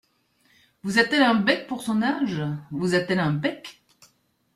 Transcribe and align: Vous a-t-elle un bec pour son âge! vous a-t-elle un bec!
Vous 0.81 0.97
a-t-elle 0.97 1.21
un 1.21 1.35
bec 1.35 1.67
pour 1.67 1.83
son 1.83 2.01
âge! 2.01 2.41
vous 2.71 2.95
a-t-elle 2.95 3.19
un 3.19 3.33
bec! 3.33 3.83